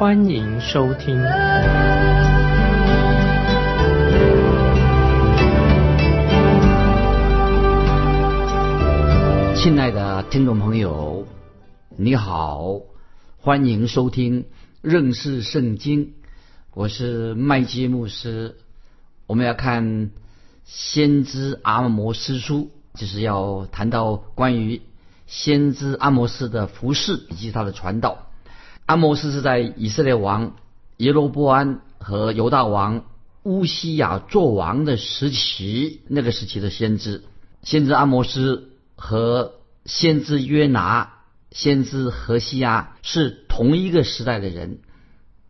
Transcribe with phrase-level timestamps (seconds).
[0.00, 1.14] 欢迎收听。
[9.54, 11.26] 亲爱的听众朋友，
[11.98, 12.80] 你好，
[13.36, 14.46] 欢迎收听
[14.80, 16.14] 认识圣经。
[16.72, 18.56] 我是麦基牧师，
[19.26, 20.12] 我们要看
[20.64, 24.80] 先知阿摩斯书，就是要谈到关于
[25.26, 28.29] 先知阿摩斯的服饰以及他的传道。
[28.90, 30.56] 阿摩斯是在以色列王
[30.96, 33.04] 耶罗波安和犹大王
[33.44, 37.22] 乌西亚做王的时期，那个时期的先知。
[37.62, 38.66] 先知阿摩斯。
[39.02, 39.54] 和
[39.86, 41.14] 先知约拿、
[41.50, 44.80] 先知何西亚是同一个时代的人，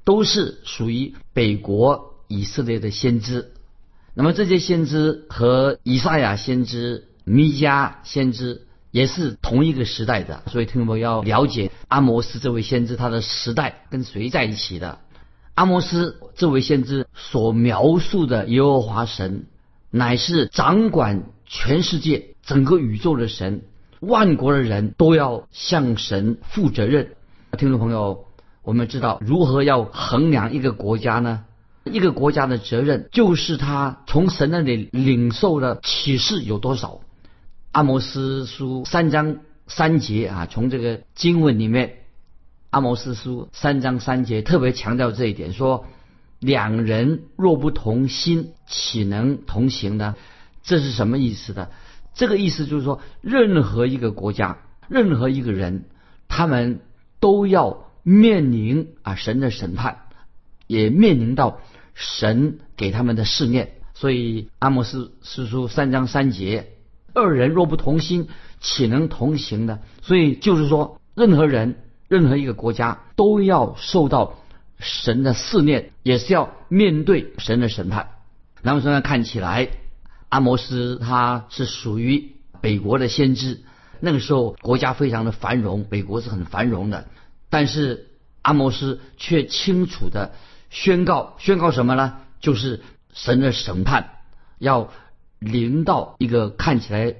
[0.05, 3.51] 都是属于北国以色列的先知。
[4.15, 14.99] 那么这些先知和以赛亚先知、弥迦先知也是同一个时代的，所以听众朋友要了解阿摩斯这位先知他的时代跟谁在一起的。
[15.55, 19.47] 阿摩斯这位先知所描述的耶和华神，
[19.91, 22.29] 乃是掌管全世界。
[22.43, 23.63] 整个宇宙的神，
[24.01, 27.13] 万国的人都要向神负责任。
[27.59, 28.25] 听众朋友，
[28.63, 31.45] 我们知道如何要衡量一个国家呢？
[31.85, 37.01] 一个国家的责任就是他从神那里领受的启示有多少。
[37.73, 41.99] 阿摩斯书三章三节啊，从这个经文里面，
[42.71, 45.87] 阿摩斯书三章三节特别强调这一点，说
[46.41, 50.17] 两人若不同心，岂能同行呢？
[50.65, 51.71] 这是什么意思的？
[52.13, 54.59] 这个意思就是说，任何一个国家，
[54.89, 55.85] 任何一个人，
[56.27, 56.81] 他们
[57.21, 59.99] 都要面临啊神的审判，
[60.67, 61.61] 也面临到
[61.95, 63.75] 神给他们的试炼。
[63.95, 66.73] 所以阿摩斯诗书三章三节，
[67.15, 68.29] 二人若不同心，
[68.61, 69.79] 岂能同行呢？
[70.03, 71.77] 所以就是说，任何人，
[72.09, 74.35] 任何一个国家都要受到
[74.79, 78.11] 神的试炼，也是要面对神的审判。
[78.63, 79.69] 那么现在看起来。
[80.31, 83.63] 阿摩斯他是属于北国的先知，
[83.99, 87.09] 那个时候国家非常的繁荣，北国是很繁荣的。
[87.49, 88.07] 但是
[88.41, 90.31] 阿摩斯却清楚的
[90.71, 92.19] 宣告，宣告什么呢？
[92.39, 92.81] 就是
[93.13, 94.19] 神的审判
[94.61, 94.93] 要
[95.41, 97.17] 临到一个看起来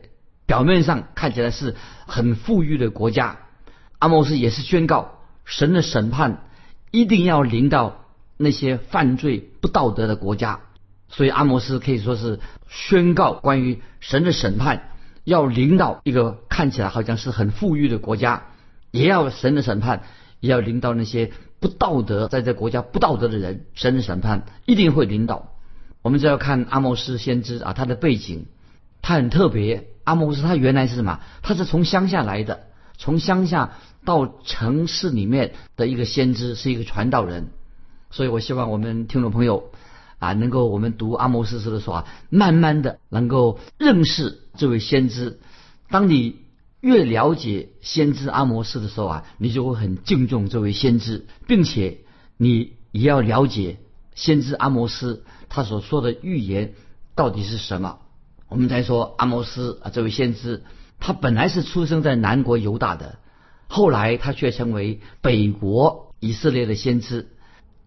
[0.47, 1.75] 表面上看起来是
[2.07, 3.39] 很富裕的国家。
[3.99, 6.49] 阿摩斯也是宣告神的审判
[6.91, 8.05] 一定要临到
[8.37, 10.61] 那些犯罪不道德的国家。
[11.09, 12.39] 所以阿摩斯可以说是
[12.69, 14.91] 宣告关于神的审判，
[15.25, 18.45] 要领导一个看起来好像是很富裕的国家，
[18.93, 20.05] 也要神的审判，
[20.39, 25.50] 也要领导那些不道德在这国家不道德的人，神的审判一定会领导。
[26.03, 28.47] 我们就要看阿摩斯先知啊，他的背景，
[29.03, 29.89] 他很特别。
[30.05, 31.21] 阿摩斯他原来是什么？
[31.43, 32.61] 他是从乡下来的，
[32.99, 33.73] 从乡下
[34.05, 37.49] 到城市里面的一个先知，是一个传道人。
[38.11, 39.71] 所以我希望我们听众朋友。
[40.21, 45.41] 啊，能够我们读阿摩斯书的时候啊，慢慢的能够认识这位先知。
[45.89, 46.41] 当你
[46.83, 52.01] 越了解先知阿摩斯的时候啊，你就会很敬重这位先知，并且
[52.37, 53.79] 你也要了解
[54.15, 56.73] 先知阿摩斯他所说的预言
[57.15, 57.99] 到底是什么。
[58.49, 60.63] 我们再说阿摩斯啊，这位先知，
[60.99, 63.19] 他本来是出生在南国犹大的，
[63.69, 67.29] 后来他却成为北国以色列的先知。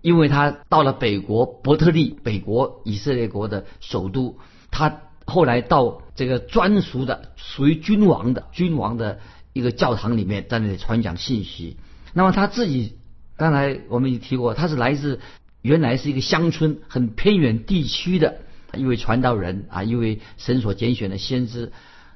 [0.01, 4.37] 因为他到了北国伯特利，北国以色列国的首都，
[4.69, 9.19] 他后来到这个专属的属于君王的君王的
[9.53, 11.77] 一个教堂里面，在那里传讲信息。
[12.11, 12.97] 那么他自己
[13.37, 15.21] 刚才我们也提过，他是来自
[15.63, 18.41] 原来是一个乡村很偏远地区的
[18.75, 21.71] 一位传道人啊，一位神所拣选的先知，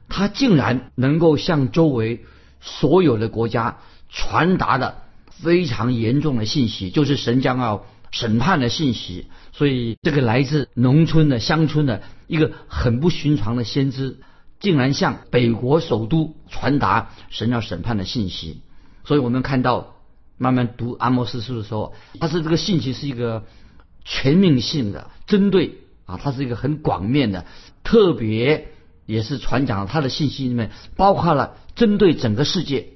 [0.07, 2.23] 他竟然能够向周围
[2.61, 3.79] 所有的国家
[4.09, 4.99] 传达的。
[5.39, 9.27] 非常严重的信息，就是神将要审判的信息。
[9.51, 14.17] 所以，这个来自农村的乡村的一个很不寻常的先知，
[14.59, 18.63] 竟然向北国首都传达神要审判的信息。
[19.03, 19.96] 所以我们看到，
[20.37, 23.45] 慢慢读阿摩斯书的时候，他是这个信息是一个
[24.05, 27.45] 全面性的，针对啊，它是一个很广面的，
[27.83, 28.69] 特别
[29.05, 32.89] 也是传讲他的信息里面包括了针对整个世界。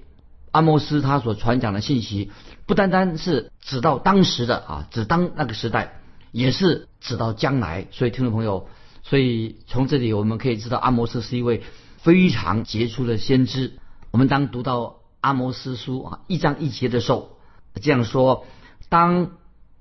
[0.51, 2.29] 阿莫斯他所传讲的信息，
[2.65, 6.01] 不单单是指到当时的啊，指当那个时代，
[6.33, 7.87] 也是指到将来。
[7.91, 8.67] 所以听众朋友，
[9.01, 11.63] 所以从这里我们可以知道，阿摩斯是一位
[11.97, 13.79] 非常杰出的先知。
[14.11, 17.37] 我们当读到阿摩斯书啊一章一节的时候，
[17.81, 18.45] 这样说：
[18.89, 19.31] 当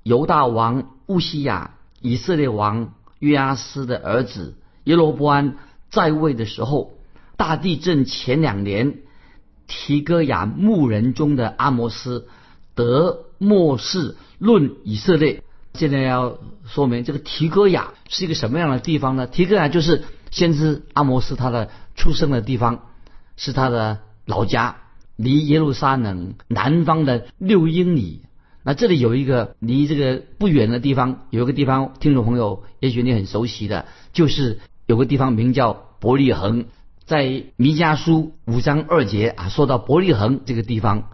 [0.02, 5.56] 犹大王乌西亚、以色列王约阿斯的儿子耶罗波安
[5.90, 6.92] 在位的时候，
[7.36, 8.98] 大地震前两年，
[9.66, 12.28] 提戈亚牧人中的阿摩斯
[12.74, 15.42] 得末世论以色列。
[15.74, 19.26] 现在要说明这个提戈亚是一个什么样的地方呢？
[19.26, 22.86] 提戈亚就是先知阿摩斯他的出生的地方，
[23.36, 24.78] 是他的老家，
[25.22, 28.22] 离耶路撒冷南方的六英里。
[28.62, 36.64] 那这里有一个离这个不远的地方，有一个地方，听众朋友也许你很熟悉的，就是有个地方名叫伯利恒，
[37.04, 41.10] 在弥迦书五章二节啊，说到伯利恒这个地方，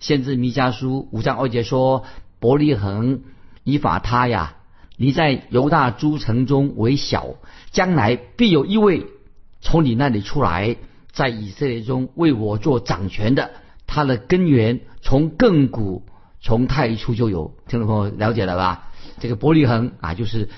[0.00, 2.04] 先知弥迦书五章二节说
[2.40, 3.20] 伯利恒。
[3.66, 4.56] 以法他呀，
[4.98, 7.36] 你在犹大诸城中为小，
[7.70, 9.06] 将来必有一位
[9.62, 10.76] 从你那里出来，
[11.14, 13.52] 在以色列中为我做掌权的。
[13.86, 16.02] 他的根源从亘古
[16.40, 17.54] 从太初就有。
[17.68, 18.90] 听众朋友了解了吧？
[19.20, 20.48] 这个伯利恒啊，就是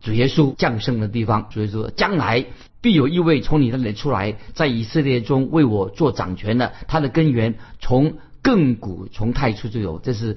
[0.00, 1.50] 主耶稣降生的地方。
[1.52, 2.46] 所以说，将来
[2.80, 6.72] 必有一位从你那里出来，在以色列中为我做掌权的。
[6.88, 9.98] 他的根源从亘古从太初就有。
[10.00, 10.36] 这是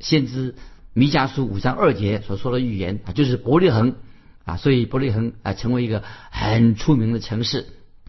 [0.00, 0.54] 先知。
[0.96, 3.96] 弥迦书五章二节所说的预言啊，就是伯利恒
[4.44, 7.66] 啊，所以伯利恒啊成为一个很出名的城市。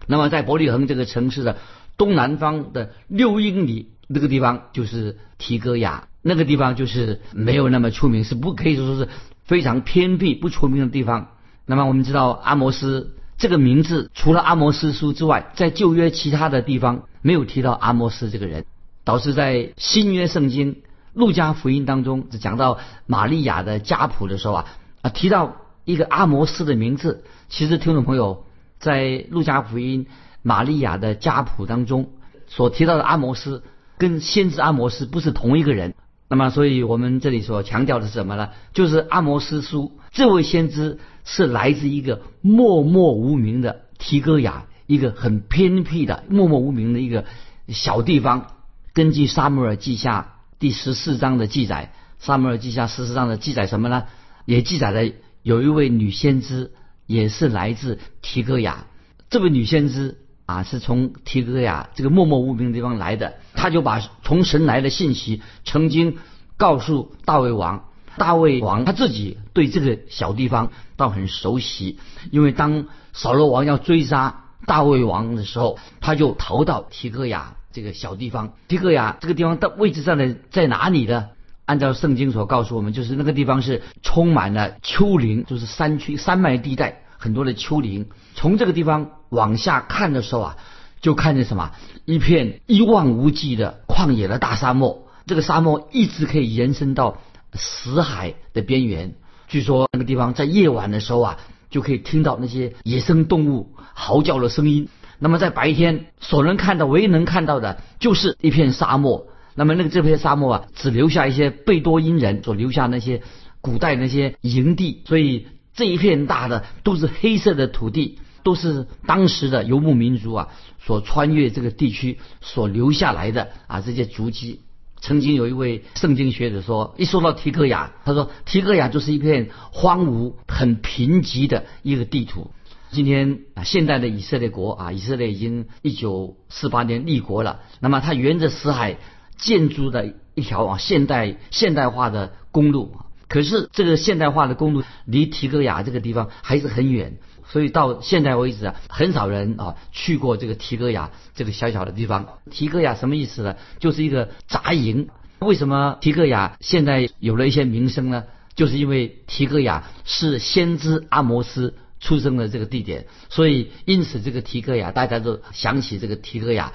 [0.07, 1.57] 那么在伯利恒这个城市的
[1.97, 9.09] 东南方的六英里那个地方，就是提戈亚，那个地方就是没有那么出名，是不可以说是
[9.43, 11.31] 非常偏僻不出名的地方。
[11.65, 18.65] 那么我们知道阿摩斯这个名字，除了阿摩斯书之外，在旧约其他的地方没有提到阿摩斯这个人，
[19.03, 20.77] 导致在新约圣经。
[21.13, 24.65] 路加福音当中，只讲到玛利亚的家谱的时候啊，
[25.01, 25.55] 啊提到
[25.85, 27.23] 一个阿摩斯的名字。
[27.47, 28.44] 其实听众朋友
[28.85, 30.05] 在路加福音
[30.43, 32.11] 玛利亚的家谱当中
[32.47, 33.63] 所提到的阿摩斯，
[33.97, 35.95] 跟先知阿摩斯不是同一个人。
[36.29, 38.49] 那么，所以我们这里所强调的是什么呢？
[38.73, 47.25] 就是阿摩斯书这位先知是来自一个默默无名的提戈亚，一个很偏僻的默默无名的一个
[47.67, 48.47] 小地方。
[48.93, 50.31] 根据沙姆尔记下。
[50.57, 51.91] 第十四章的记载，
[52.25, 54.05] 《撒母耳记下》十四章的记载什么呢？
[54.45, 55.01] 也记载了
[55.43, 56.71] 有一位女先知，
[57.05, 58.85] 也是来自提戈亚。
[59.29, 63.35] 这位女先知啊，是从提戈亚这个默默无名的地方来的。
[63.53, 66.17] 她就把从神来的信息，曾经
[66.57, 67.85] 告诉大卫王。
[68.17, 71.99] 大卫王他自己对这个小地方倒很熟悉，
[72.31, 77.55] 因为当扫罗王要追杀大卫王的时候，他就逃到提戈亚。
[77.73, 81.27] 这个小地方，提戈亚这个地方的位置上的在哪里呢？
[81.65, 88.07] 按照圣经所告诉我们，就是那个地方是充满了丘陵，就是山区山脉地带，很多的丘陵。
[88.35, 90.57] 从这个地方往下看的时候啊，
[91.01, 91.71] 就看见什么？
[92.05, 95.07] 一片一望无际的旷野的大沙漠。
[95.25, 97.17] 这个沙漠一直可以延伸到
[97.53, 99.15] 死海的边缘。
[99.47, 101.37] 据说那个地方在夜晚的时候啊，
[101.71, 104.87] 就可以听到那些野生动物嚎叫的声音。
[105.17, 109.27] 那么在白天所能看到、唯一能看到的，就是一片沙漠。
[109.55, 113.21] 那么那个这片沙漠啊，只留下一些贝多因人所留下那些
[113.61, 120.49] 古代那些营地，所以这一片大的都是黑色的土地，都是当时的游牧民族啊
[120.85, 124.59] 所穿越这个地区所留下来的啊这些足迹。
[125.01, 132.51] 曾经有一位圣经学者说，一说到提戈雅，他说提戈雅就是一片荒芜、很贫瘠的一个地图。
[132.91, 137.59] 今天啊，现代的以色列国啊，以色列已经一九四八年立国了。
[137.79, 138.97] 那么它沿着死海
[139.37, 142.95] 建筑的一条啊现代现代化的公路，
[143.27, 152.39] 可是这个现代化的公路离提戈雅这个地方还是很远，所以到现在为止啊，很少人啊去过这个提戈雅这个小小的地方。
[152.49, 153.55] 提戈雅什么意思呢？
[153.79, 155.09] 就是一个杂营。
[155.39, 158.23] 为什么提戈雅现在有了一些名声呢？
[158.55, 161.75] 就是因为提戈雅是先知阿摩斯。
[162.01, 166.73] 出生的这个地点，所以因此这个提戈雅，大家都想起这个提戈雅。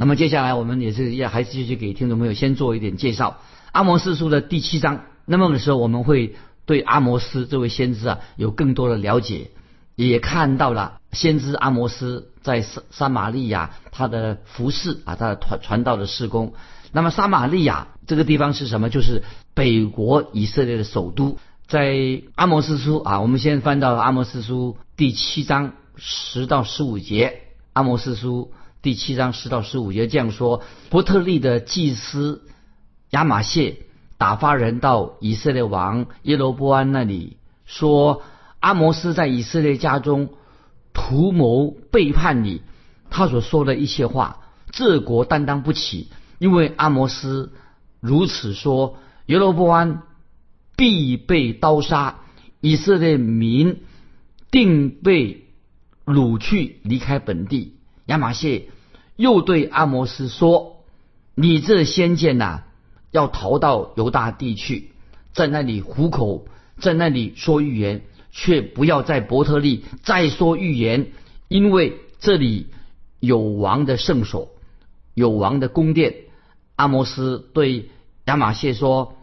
[0.00, 3.36] 那么接下来我们也是要还是继续给听众朋友先做一点介绍。
[3.70, 9.50] 阿摩斯书的第七章，那么的时候我们会对阿摩斯这位先知啊有更多的了解，
[9.96, 16.54] 也看到了先知阿摩斯在撒撒玛利亚他的服饰啊，他的传传道的事工。
[16.92, 18.88] 那么撒玛利亚这个地方是什么？
[18.88, 21.36] 就是北国以色列的首都。
[21.68, 27.42] 在阿摩斯书啊，我们先翻到阿摩斯书第七章十到十五节。
[27.74, 28.50] 阿摩斯书
[28.82, 32.46] 第七章十到十五节这样说：伯特利的祭司
[33.10, 33.76] 亚玛谢
[34.16, 38.22] 打发人到以色列王耶罗波安那里，说
[38.58, 40.30] 阿摩斯在以色列家中
[40.94, 42.62] 图谋背叛你，
[43.10, 46.08] 他所说的一切话，这国担当不起，
[46.38, 47.52] 因为阿摩斯
[48.00, 48.96] 如此说，
[49.26, 50.04] 耶罗波安
[50.74, 52.20] 必被刀杀，
[52.62, 53.82] 以色列民
[54.50, 55.44] 定被
[56.06, 57.74] 掳去离开本地。
[58.10, 58.66] 亚玛谢
[59.14, 60.76] 又对阿摩斯说。
[61.36, 62.64] 你这先见呐，
[63.12, 64.90] 要逃到犹大地去，
[65.32, 66.44] 在那里糊口，
[66.78, 68.02] 在那里说预言，
[68.32, 71.12] 却不要在伯特利再说预言，
[71.46, 72.66] 因为这里
[73.20, 74.50] 有王的圣所，
[75.14, 76.14] 有王的宫殿。
[76.74, 77.90] 阿摩斯对
[78.24, 79.14] 亚玛谢说：“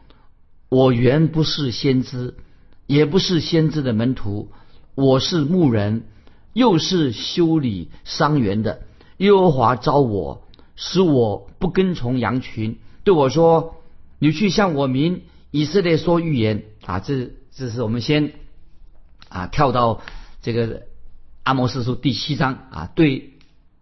[0.70, 2.36] 我原不是先知，
[2.88, 4.50] 也不是先知的门徒，
[4.96, 6.06] 我是牧人，
[6.58, 8.82] 又是修理伤员的。
[9.18, 10.44] 耶和华招我。”
[10.80, 13.78] 使我不跟从羊群，对我说
[14.22, 18.34] ：“你去向我民以色列说预言啊！”这这是我们先
[19.28, 20.04] 啊跳到
[20.44, 20.84] 这个
[21.42, 23.40] 阿摩斯书第七章啊，对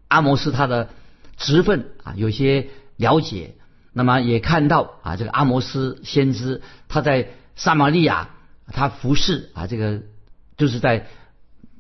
[0.08, 0.88] 阿摩斯他的
[1.36, 3.55] 职分啊有些了解。
[3.91, 7.27] 那么也看到啊，这个阿摩斯先知他在
[7.58, 8.29] 撒玛利亚
[8.67, 10.03] 他服侍啊，这个
[10.55, 11.08] 就是在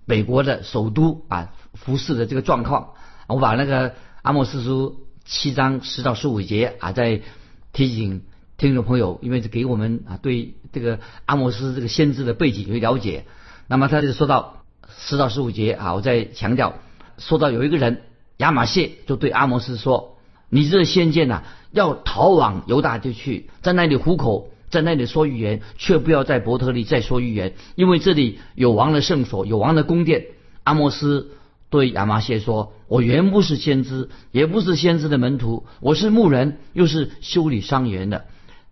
[0.05, 2.93] 美国的首都啊服侍的这个状况。
[3.27, 5.01] 我把那个阿摩斯书。
[5.27, 7.23] 七章十到十五节啊，在
[7.73, 8.21] 提醒
[8.57, 13.25] 听众朋友，因为是给我们啊对这个阿摩斯这个先知的背景有了解。
[13.65, 14.57] 那么他就说到
[14.95, 16.75] 十到十五节啊，我再强调，
[17.17, 18.03] 说到有一个人
[18.37, 30.25] 亚玛谢就对阿摩斯说：“你这先见呐，要逃往犹大地去，在那里糊口，在那里说预言，却不要在伯特利再说预言，因为这里有王的圣所，有王的宫殿。”
[30.63, 31.31] 阿摩斯。
[31.67, 38.25] 对亚麻谢说：“我原不是先知，也不是先知的门徒，我是牧人，又是修理伤员的。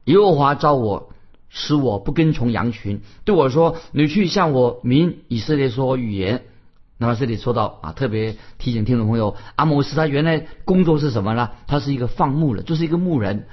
[0.06, 1.12] 耶和华召我，
[1.50, 3.02] 使我不跟从羊群。
[3.26, 6.44] 对我说：‘你去向我民以色列说预言。’
[6.98, 11.50] 那么这里说到啊，特别提醒听众朋友，阿摩斯他原来工作是什么呢？
[11.68, 13.48] 他是一个放牧的，就是一个牧人。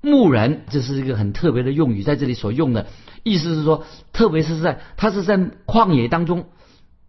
[0.00, 2.86] 牧人这是一个很特别的用语，在这里所用的
[3.22, 6.46] 意思是说，特别是在他是在旷野当中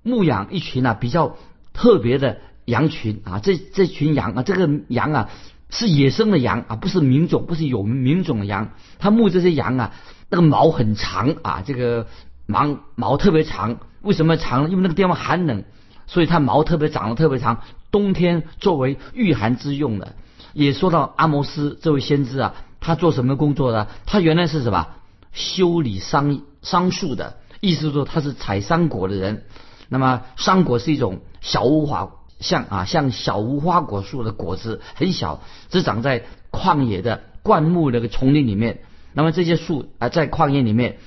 [0.03, 1.37] 牧养一群啊比较。”
[1.73, 5.29] 特别的羊群啊，这这群羊啊，这个羊啊
[5.69, 8.71] 是野生的羊啊，不是民种，不是有民种的羊。
[8.99, 9.93] 他牧这些羊啊，
[10.29, 12.07] 那个毛很长啊，这个
[12.45, 13.77] 毛毛特别长。
[14.01, 14.69] 为什么长？
[14.69, 15.63] 因为那个地方寒冷，
[16.07, 17.61] 所以它毛特别长得特别长。
[17.89, 20.13] 冬天作为御寒之用的。
[20.51, 23.87] 也说到阿摩斯这位先知啊，他做什么工作的？
[24.05, 24.87] 他原来是什么？
[25.31, 29.45] 修理桑桑树的，意思说他是采桑果的人。
[29.87, 32.09] 那么桑果是一种小无花，
[32.39, 38.81] 像啊像小无花果树的果子很小，只长在旷野的灌木那个丛林里面。
[39.13, 40.97] 那么这些树啊在旷野里面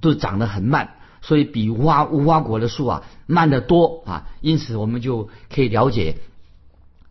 [0.00, 4.28] 都长得很慢，所以比无花无花果的树啊慢得多啊。
[4.40, 6.16] 因此我们就可以了解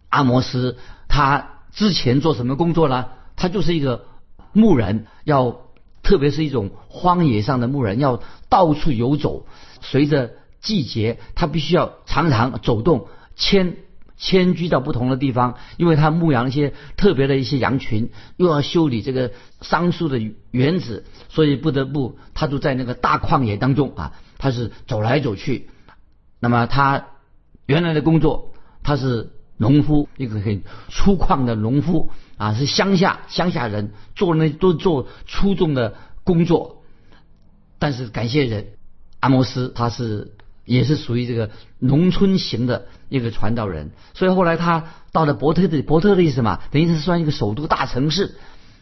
[0.09, 3.05] 阿摩斯他之前做什么工作呢？
[3.39, 4.05] 他就是一个
[4.53, 5.61] 牧人，要
[6.03, 9.47] 特别是一种荒野上的牧人，要到处游走，
[9.81, 10.37] 随着。
[10.61, 13.77] 季节，他必须要常常走动，迁
[14.17, 19.31] 迁居到不同的地方，因为他牧养一些特别的一些羊群，又要修理这个
[19.61, 20.19] 桑树的
[20.51, 25.69] 园子，所以不得不他就在那个大旷野当中啊，他是走来走去。
[26.41, 27.05] 那么他
[27.65, 28.51] 原来的工作，
[28.83, 36.81] 他是农夫，一个很粗犷的农夫啊，是乡下乡下人，做那都做粗重的工作。
[37.77, 38.69] 但是感谢人，
[39.19, 40.33] 阿摩斯他是。
[40.65, 41.49] 也是属于这个
[41.79, 46.59] 农村型的一个传道人，所以后来他到了伯特利，伯特利什么？
[46.69, 48.35] 等于是算一个首都大城市。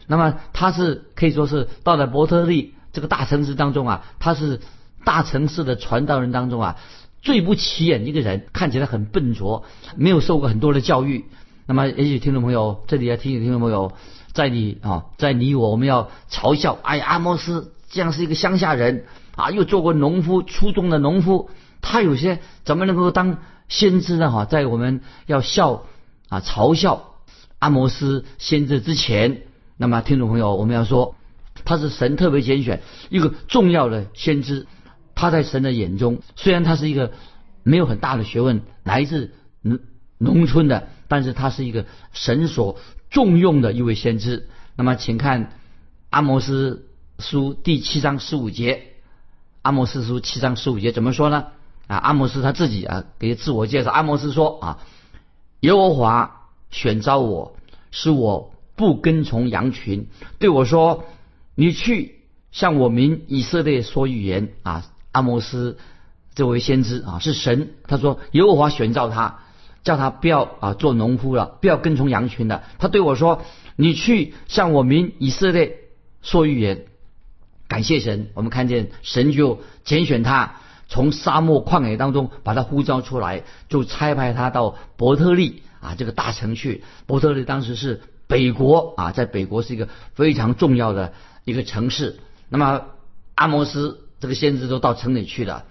[0.06, 4.60] 那么他是可以说是到了伯特利这个大城市当中啊，他是
[5.06, 6.76] 大城市的传道人当中啊
[7.22, 9.64] 最不起眼一个人，看起来很笨拙，
[9.96, 11.24] 没有受过很多的教育。
[11.66, 13.92] 那么也许听众朋友这里要提醒听众朋友，
[14.32, 19.04] 在你啊，在你我我们要嘲笑，哎，阿摩斯这样是一个乡下人
[19.36, 21.50] 啊，又做过农夫，初中的农夫。
[21.80, 24.30] 他有些怎么能够当先知呢？
[24.30, 25.84] 哈，在我们要笑
[26.28, 27.14] 啊嘲笑
[27.58, 29.42] 阿摩斯先知之前，
[29.76, 31.14] 那么听众朋友，我们要说
[31.64, 34.66] 他是神特别拣选一个重要的先知。
[35.18, 37.10] 他在神的眼中，虽然他是一个
[37.64, 39.32] 没有很大的学问，来自
[39.62, 39.80] 农
[40.16, 42.78] 农村的，但是他是一个神所
[43.10, 44.48] 重用的一位先知。
[44.76, 45.58] 那么，请看
[46.10, 46.86] 阿摩斯
[47.18, 48.92] 书第七章十五节，
[49.62, 51.46] 阿摩斯书七章十五节怎么说呢？
[51.88, 53.90] 啊，阿摩斯他自己啊，给自我介绍。
[53.90, 54.78] 阿摩斯说啊，
[55.62, 57.56] 耶和华选召我，
[57.90, 60.06] 是我不跟从羊群，
[60.38, 61.02] 对我说
[61.56, 62.20] ：“你去
[62.52, 64.86] 向我民以色列说预言啊。
[65.18, 65.78] 阿摩斯
[66.36, 69.40] 这位先知啊，是神，他说耶和华选召他，
[69.82, 72.62] 叫他不要啊做农夫了，不要跟从羊群的。
[72.78, 73.42] 他对我说
[73.74, 75.78] ：“你去向我民以色列
[76.22, 76.84] 说预言。”
[77.66, 86.84] 感谢神，我们看见神就拣选他，从沙漠旷野当中把他呼召出来，就差派他到伯特利啊这个大城去。
[87.06, 92.20] 伯特利当时是北国啊，在北国是一个非常重要的一个城市。
[92.48, 92.82] 那么
[93.34, 95.64] 阿摩斯这个先知都到城里去了，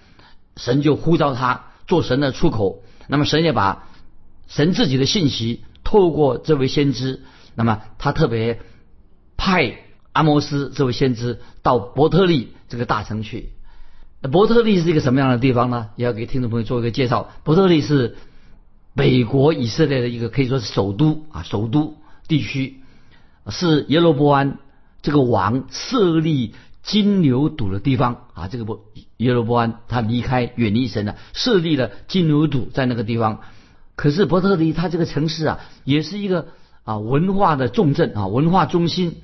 [0.56, 2.84] 神就呼召他做神的出口。
[3.08, 3.88] 那么神也把
[4.48, 7.24] 神自己的信息透过这位先知，
[7.56, 8.60] 那么他特别
[9.38, 9.80] 派。
[10.14, 13.52] 阿摩斯这位先知到伯特利这个大城去。
[14.32, 15.90] 伯特利是一个什么样的地方呢？
[15.96, 17.30] 也要给听众朋友做一个介绍。
[17.44, 18.18] 伯特利是
[18.96, 22.82] 北国以色列的一个可以说是首都啊，首都地区
[23.48, 24.58] 是耶罗波安
[25.04, 26.56] 这个王设立
[26.88, 28.48] 金牛犊的地方啊。
[28.48, 28.80] 这个不
[29.18, 33.42] 耶罗波安他离开远离神了，设立了金牛犊在那个地方。
[33.96, 36.48] 可是伯特利他这个城市啊，也是一个
[36.84, 39.18] 啊文化的重镇啊，文化中心。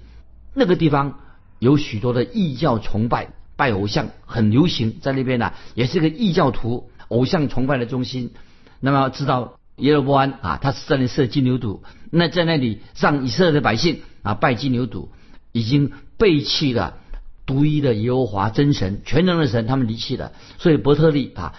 [0.53, 1.20] 那个地方
[1.60, 8.32] 有许多的异教崇拜，拜偶像很流行，在那边呢，也是个异教徒偶像崇拜的中心。
[8.79, 11.79] 那么知道耶罗波安啊，他是在那设金牛犊，
[12.12, 15.08] 那在那里让以色列的百姓啊拜金牛犊，
[15.51, 16.98] 已经背弃了
[17.45, 20.31] 独一的耶和华真神全能的神，他们离弃了。
[20.57, 21.53] 所以伯特利啊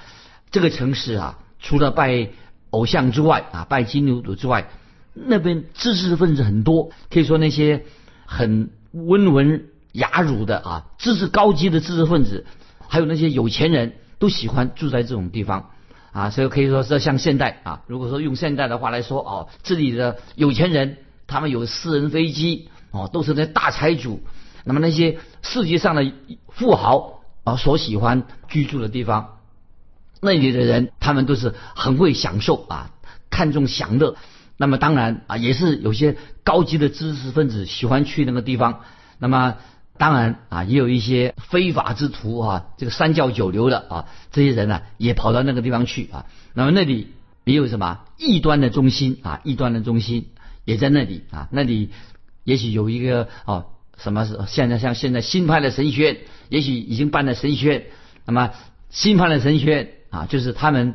[0.51, 2.31] 这个城市啊，除了拜
[2.71, 4.69] 偶像之外啊，拜金牛犊之外，
[5.13, 7.85] 那边知识分子很多，可以说那些
[8.27, 8.71] 很。
[8.97, 12.47] 温文雅儒的啊，知识高级的知识分子，
[12.87, 15.71] 还有那些有钱人都喜欢住在这种地方
[16.13, 24.21] 啊，所以可以说是像现代啊，如果说用现代的话来说哦，这里的有钱人他们有私人飞机哦，都是那大财主，
[24.65, 26.13] 那么那些世界上的
[26.49, 29.39] 富豪啊所喜欢居住的地方，
[30.21, 32.91] 那里的人他们都是很会享受啊，
[33.31, 34.17] 看重享乐。
[34.57, 38.81] 那么当然啊，也是有些高级的知识分子喜欢去那个地方。
[39.19, 39.57] 那么
[39.99, 46.27] 当然啊，也有一些非法之徒啊，这个三教九流的啊，这些人呢也跑到那个地方去啊。
[46.55, 47.13] 那么那里
[47.45, 50.31] 也有什么异端的中心啊，异端的中心
[50.65, 51.49] 也在那里啊。
[51.51, 51.91] 那里
[52.45, 57.87] 也许有一个哦，什么是现在像现在新派的神学，也许已经办了神学院。
[58.27, 58.51] 那么
[58.91, 60.95] 新派的神学啊，就是他们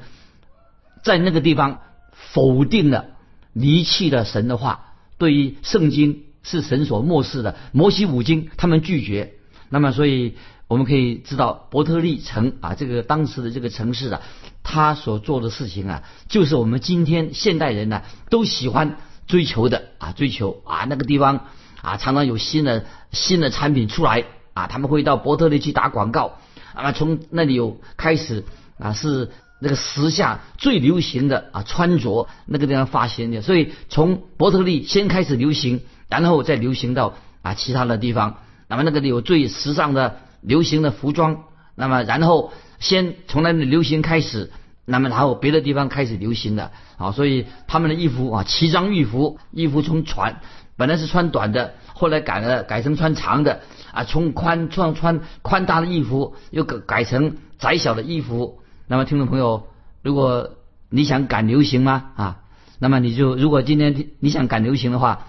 [1.03, 1.81] 在那个地方
[2.11, 3.05] 否定了。
[3.51, 9.33] 离弃了神的话，对于圣经是神所漠视的，摩西五经他们拒绝。
[9.69, 10.35] 那么，所以
[10.67, 14.21] 我们可以知道伯特利城啊，这个当时的这个城市啊，
[14.61, 21.47] 他所做的事情啊，就是我们今天现代人呢都喜欢追求的啊，追求啊那个地方
[21.81, 26.37] 啊，常常有新的新的产品出来啊，他们会到伯特利去打广告
[26.73, 28.43] 啊，从那里有开始
[28.77, 29.29] 啊是。
[29.61, 38.37] 那个时下最流行的啊穿着那个地方发行的，所以从伯特利先开始流行，然后再流行到啊其他的地方。
[38.69, 41.43] 那么那个有最时尚的流行的服装，
[41.75, 44.49] 那么然后先从那里流行开始，
[44.85, 50.39] 那么然后别的地方开始流行的啊，所以他们的衣服啊奇装异服，衣服从穿
[50.79, 53.59] 本来是穿短的，后来改了改成穿长的
[53.91, 58.61] 啊，从宽穿穿宽大的衣服又改改成窄小的衣服。
[58.87, 59.67] 那么，听众朋友，
[60.01, 60.51] 如果
[60.89, 62.11] 你想赶流行吗？
[62.15, 62.39] 啊，
[62.79, 65.27] 那么你就如果今天你想赶流行的话，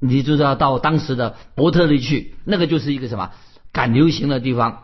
[0.00, 3.30] 你就要到当时的伯特利去，那个就是一个什么
[3.72, 4.82] 赶流行的地方。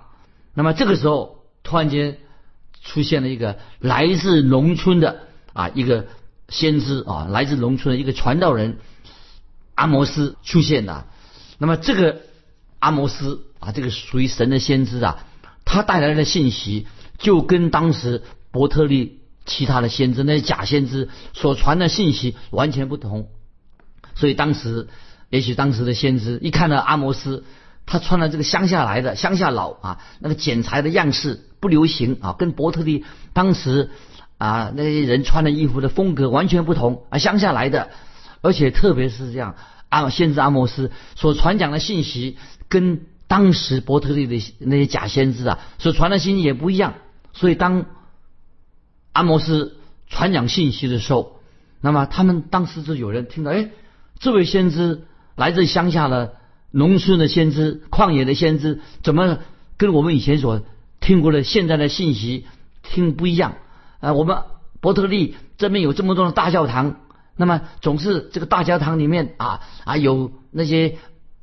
[0.54, 2.16] 那么这个时候，突然间
[2.82, 5.20] 出现了一个来自农村的
[5.52, 6.06] 啊一个
[6.48, 8.78] 先知啊，来自农村的一个传道人
[9.76, 11.06] 阿摩斯出现了。
[11.58, 12.22] 那么这个
[12.80, 15.24] 阿摩斯啊，这个属于神的先知啊，
[15.64, 16.88] 他带来的信息。
[17.18, 23.28] 就跟当时伯特利其他的先知那些假先知所传的信息完全不同，
[24.14, 24.88] 所以当时
[25.30, 27.46] 也许当时的先知一看到阿摩斯，
[27.86, 33.88] 他穿了这个乡下来的乡下佬啊，那个剪裁的样式不流行啊，跟伯特利当时
[34.36, 37.88] 啊那些人穿的衣服的风格完全不同啊，乡下来的，
[38.46, 39.56] 而且特别是这样
[39.88, 42.36] 阿先知阿摩斯所传讲的信息
[42.68, 46.94] 跟当时伯特利的那些假先知啊所传的信息也不一样。
[47.32, 47.84] 所以，当
[49.12, 51.40] 阿摩斯传讲信息的时候，
[51.80, 53.68] 那么他们当时就有人听到，哎，
[54.18, 55.02] 这位先知
[55.34, 56.36] 来自乡下的
[56.70, 59.38] 农村的先知、旷野的先知，怎么
[59.76, 60.62] 跟我们以前所
[61.00, 62.46] 听过的现在的信息
[62.82, 63.56] 听不一样？
[64.00, 64.38] 啊，我们
[64.80, 67.00] 伯特利这边有这么多的大教堂，
[67.36, 70.98] 那么总是这个大教堂里面啊啊有那些。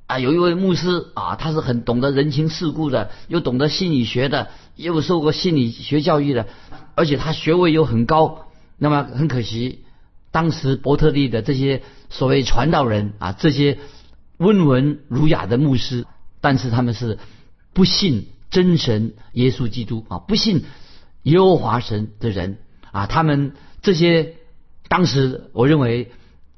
[0.05, 6.45] 啊，有一位牧师啊，他是很懂得人情世故的，又懂得心理学的，又受过心理学教育的，
[6.93, 8.47] 而且他学位又很高。
[8.77, 9.85] 那么很可惜，
[10.29, 13.79] 当时伯特利的这些所谓传道人啊，这些
[14.37, 16.05] 温文儒雅的牧师，
[16.41, 17.17] 但是他们是
[17.71, 20.65] 不信真神耶稣基督啊，不信
[21.23, 22.57] 耶和华神的人
[22.91, 24.35] 啊，他们这些
[24.93, 26.11] 当时我认为。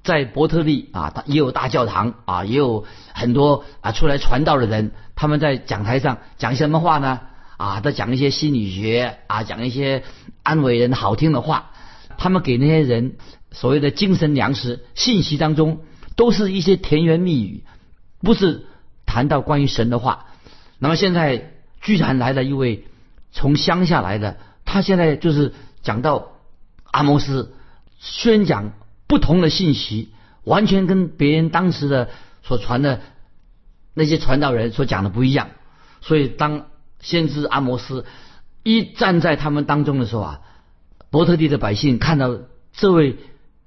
[0.06, 4.92] 在伯特利啊，也有大教堂啊，也有很多啊出来传道的人。
[5.16, 7.22] 他们在讲台上讲什么话呢？
[7.58, 10.04] 啊，在讲一些心理学啊，讲一些
[10.44, 11.72] 安慰人好听的话。
[12.20, 13.16] 他们给那些人
[13.50, 15.80] 所谓的精神粮食，信息当中
[16.16, 17.64] 都是一些甜言蜜语，
[18.22, 18.68] 不是
[19.08, 20.28] 谈到关于神的话。
[20.78, 22.86] 那么现在居然来了一位
[23.32, 26.28] 从乡下来的，他现在就是讲到
[26.92, 27.56] 阿摩斯
[28.06, 28.72] 宣讲。
[29.08, 30.10] 不同的信息，
[30.46, 32.10] 完全跟别人当时的
[32.42, 33.02] 所传的
[33.94, 35.50] 那些传道人所讲的不一样。
[36.02, 36.66] 所以，当
[37.00, 38.04] 先知阿摩斯
[38.64, 40.42] 一站在他们当中的时候啊，
[41.12, 42.36] 伯特利的百姓看到
[42.74, 43.18] 这位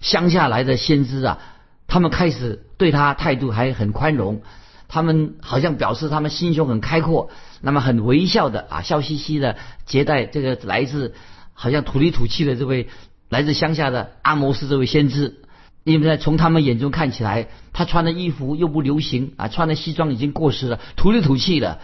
[0.00, 1.38] 乡下来的先知啊，
[1.86, 4.42] 他们开始对他态度还很宽容，
[4.88, 11.14] 他们好像表示他们心胸很开阔，那么很微笑的啊，笑嘻嘻的接待这个来自
[11.52, 12.88] 好像土里土气的这位。
[13.28, 15.42] 来自乡下的阿摩斯这位先知，
[15.84, 21.78] 因为在从他们眼中看起来，他穿的衣服又不流行啊，穿的西装已经过时了，土里土气的。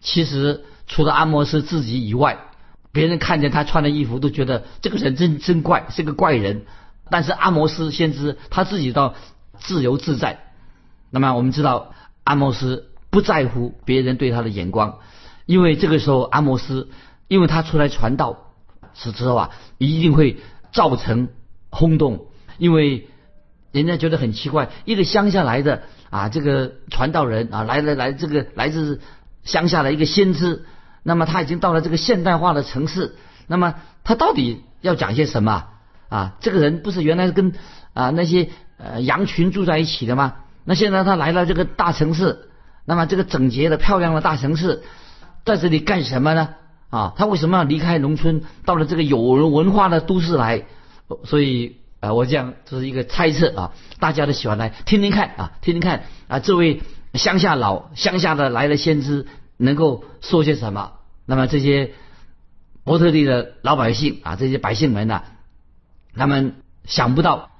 [0.00, 2.38] 其实除了阿摩斯自己以外，
[2.90, 6.64] 别人看见他穿的衣服都觉得这个人真真怪，是个怪人。
[7.10, 9.14] 但是阿摩斯先知他自己倒
[9.58, 10.40] 自由自在。
[11.10, 14.98] 那么我们知道，阿摩斯不在乎别人对他的眼光，
[15.46, 16.90] 因为这个时候阿摩斯，
[17.28, 18.52] 因为他出来传道
[18.94, 20.38] 是之后啊，一定会。
[20.72, 21.28] 造成
[21.70, 22.26] 轰动，
[22.58, 23.08] 因为
[23.72, 29.00] 人家觉得很奇怪，一个乡下来的啊，这个传道人啊，来来来，这个来自
[29.44, 30.64] 乡下的一个先知，
[31.02, 35.66] 那么他已经到了这个现代化的城市，那么他到底要讲些什么
[36.08, 36.36] 啊？
[36.40, 37.52] 这个人不是原来跟
[37.92, 40.36] 啊那些呃羊群住在一起的吗？
[40.64, 42.48] 那现在他来了这个大城市，
[42.84, 44.82] 那么这个整洁的漂亮的大城市，
[45.44, 46.50] 在这里干什么呢？
[46.90, 50.64] 啊，他为什么要离开农村，到了这个有文化的都市来？
[51.24, 56.82] 所以啊，我这样这是一个猜测啊，大家都喜欢来听听看啊，听听看啊，这位
[57.14, 60.92] 乡下老乡下的来的先知能够说些什么？
[61.26, 61.92] 那么这些
[62.84, 65.22] 伯特利的老百姓啊，这些百姓们呢，
[66.14, 67.50] 他们想不到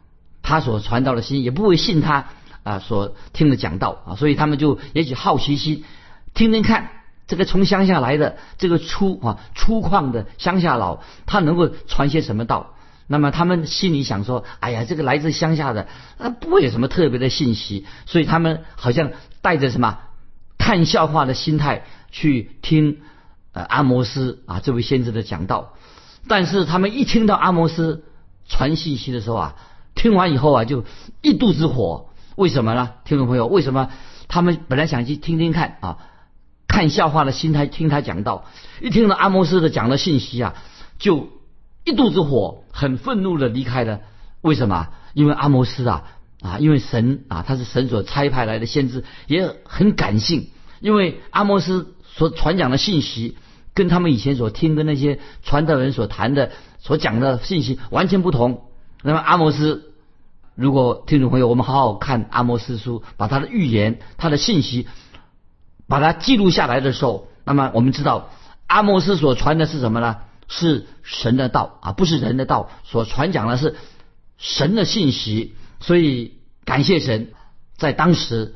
[0.43, 2.29] 他所传道的心，也不会信他
[2.62, 5.85] 啊所听的讲道啊，所以他们就也许好奇心
[6.33, 6.91] 听听看。
[7.29, 12.75] 这个从乡下来的这个粗啊粗犷的乡下佬，他能够传些什么道？
[13.07, 15.88] 那么他们心里想说：哎呀，这个来自乡下的，
[16.19, 19.99] 那不会有什么特别的信息，所以他们好像带着什么
[20.59, 22.99] 看笑话的心态去听
[23.53, 25.75] 呃阿摩斯啊这位先知的讲道。
[26.27, 28.05] 但是他们一听到阿摩斯
[28.47, 29.55] 传信息的时候啊，
[29.95, 30.85] 听完以后啊就
[31.23, 32.09] 一肚子火。
[32.37, 32.91] 为什么呢？
[33.05, 33.91] 听众朋友，为什么
[34.29, 35.99] 他们本来想去听听看啊？
[36.79, 38.45] 看笑话的心态听他讲道，
[38.81, 40.55] 一听到阿摩斯的讲的信息啊，
[40.97, 41.29] 就
[41.85, 43.99] 一肚子火，很愤怒的离开了。
[44.43, 44.87] 为什么？
[45.12, 46.05] 因为阿摩斯啊
[46.41, 50.51] 啊，因为神啊，他是神所差派来的先知，也很感性。
[50.79, 53.37] 因为阿摩斯所传讲的信息，
[53.75, 58.62] 跟他们以前所听的那些传道人所谈的、所讲的信息完全不同。
[59.03, 59.91] 那么阿摩斯，
[60.55, 64.87] 如果听众朋友，我们好好看阿摩斯书，把他的预言、他的信息。
[65.88, 68.31] 把它记录下来的时候，那么我们知道
[68.66, 70.18] 阿莫斯所传的是什么呢？
[70.46, 72.70] 是神的道啊，不是人的道。
[72.85, 73.77] 所传讲的是
[74.37, 77.33] 神的信息，所以感谢神，
[77.77, 78.55] 在当时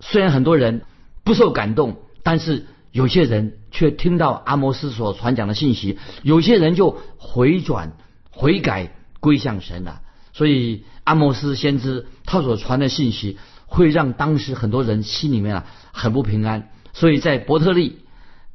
[0.00, 0.82] 虽然很多人
[1.24, 7.92] 不受感动，但是有些人却听到阿摩斯所传讲的信息，有些人就回转
[8.30, 10.00] 悔改归向神了。
[10.32, 13.38] 所以阿摩斯先知他所传的信息。
[13.70, 17.98] 会让当时很多人心里面啊很不平安，所以在伯特利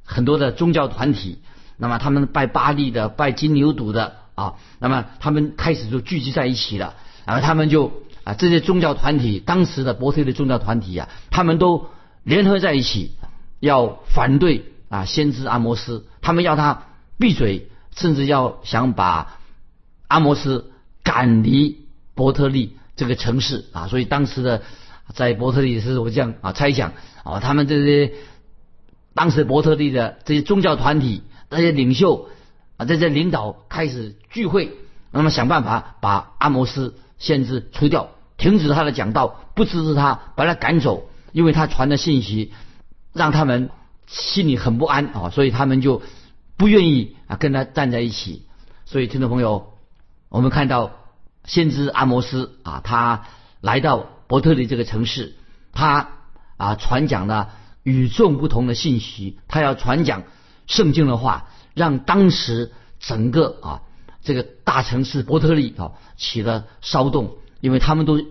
[0.04, 1.40] 很多的宗教团体，
[1.78, 6.96] 那么他们拜巴利的、拜金牛犊的啊，那么他们开始就聚集在一起了，
[7.26, 11.90] 然后他们就啊这些宗教团体，当时的伯特利宗教团体啊，他们都
[12.24, 13.16] 联合在一起，
[13.60, 16.88] 要反对啊先知阿摩斯，他们要他
[17.20, 19.38] 闭嘴，甚至要想把
[20.08, 20.72] 阿摩斯
[21.04, 24.64] 赶离伯特利这个城市啊，所以当时的。
[25.14, 28.14] 在伯特利是我这样啊猜想啊，他们这些
[29.14, 32.30] 当时伯特利的这些宗教团体、那些领袖
[32.78, 34.72] 啊，这些领导开始聚会，
[35.12, 41.10] 那么想办法把阿摩斯先知除掉，停止他的讲道，不支持他，把他赶走。
[41.32, 42.54] 因为他传的信息
[43.12, 43.72] 让他们
[44.06, 46.04] 心里很不安啊，所以他们就
[46.58, 48.46] 不愿意啊跟他站在一起。
[48.86, 49.74] 所以听众朋友，
[50.30, 50.92] 我们看到
[51.44, 53.24] 先知阿摩斯啊，他
[53.62, 55.36] 来到伯特利这个城市，
[55.74, 56.10] 他
[56.58, 57.52] 啊传讲了
[57.84, 60.24] 与众不同的信息，他要传讲
[60.66, 63.82] 圣经的话，让当时整个啊
[64.24, 68.26] 这个大城市伯特利啊起了骚动，因为他们都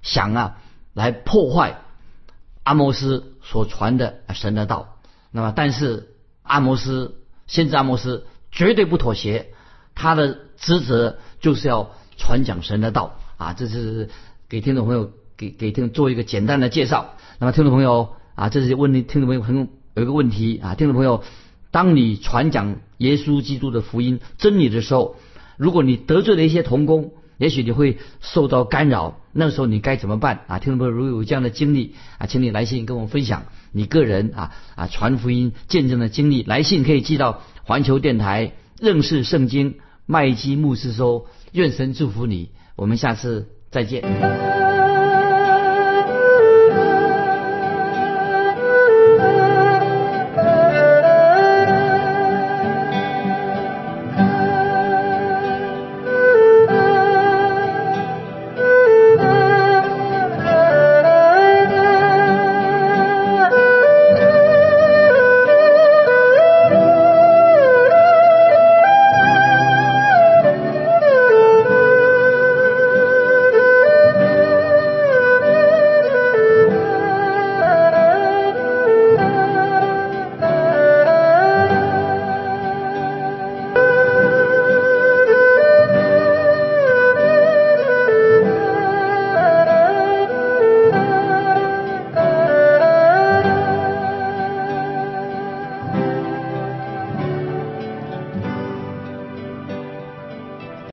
[0.00, 0.58] 想啊
[0.94, 1.80] 来破坏
[2.62, 5.00] 阿摩斯所传的神的道。
[5.32, 9.52] 那么，但是阿摩斯先知阿摩斯绝对不妥协。
[9.96, 14.08] 他的职责就是要传讲神的道啊，这是
[14.48, 17.14] 给听众朋友给给听做一个简单的介绍。
[17.38, 21.22] 那么听众朋友啊，这是问你听众朋友很有一个问题啊，听众朋友，
[21.70, 25.16] 当你传讲耶稣基督的福音真理的时候，
[25.56, 30.58] 如果你得罪了一些童工，也许你会受到干扰，那时候你该怎么办啊？
[30.58, 39.76] 听众朋友，如果有这样的经历啊，请你来信跟我们分享你个人啊啊传福音见证的经历，来信可以寄到环球电台认识圣经。
[40.10, 44.02] 麦基牧师说：“愿神祝福你，我们下次再见。”